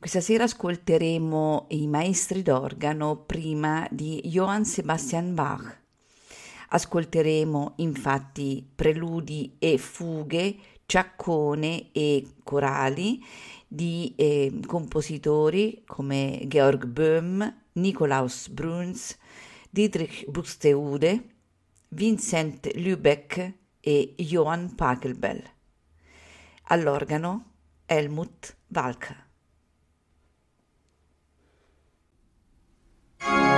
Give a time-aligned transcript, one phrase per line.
[0.00, 5.76] Questa sera ascolteremo i maestri d'organo prima di Johann Sebastian Bach.
[6.68, 10.56] Ascolteremo infatti preludi e fughe,
[10.86, 13.20] ciaccone e corali
[13.66, 19.18] di eh, compositori come Georg Böhm, Nikolaus Bruns,
[19.68, 21.24] Dietrich Buxtehude,
[21.88, 25.42] Vincent Lübeck e Johann Pachelbel.
[26.66, 29.26] All'organo Helmut Walker.
[33.20, 33.57] Bye.